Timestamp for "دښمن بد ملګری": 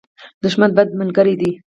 0.43-1.35